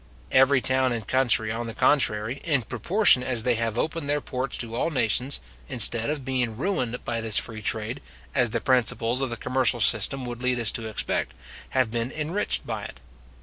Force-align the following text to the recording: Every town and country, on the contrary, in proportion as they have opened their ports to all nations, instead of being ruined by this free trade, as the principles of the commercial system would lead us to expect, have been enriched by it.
Every 0.31 0.61
town 0.61 0.91
and 0.93 1.05
country, 1.07 1.51
on 1.51 1.67
the 1.67 1.75
contrary, 1.75 2.41
in 2.43 2.63
proportion 2.63 3.21
as 3.21 3.43
they 3.43 3.53
have 3.53 3.77
opened 3.77 4.09
their 4.09 4.19
ports 4.19 4.57
to 4.57 4.73
all 4.73 4.89
nations, 4.89 5.39
instead 5.69 6.09
of 6.09 6.25
being 6.25 6.57
ruined 6.57 7.05
by 7.05 7.21
this 7.21 7.37
free 7.37 7.61
trade, 7.61 8.01
as 8.33 8.49
the 8.49 8.61
principles 8.61 9.21
of 9.21 9.29
the 9.29 9.37
commercial 9.37 9.79
system 9.79 10.25
would 10.25 10.41
lead 10.41 10.57
us 10.57 10.71
to 10.71 10.87
expect, 10.87 11.35
have 11.77 11.91
been 11.91 12.11
enriched 12.11 12.65
by 12.65 12.81
it. 12.85 12.99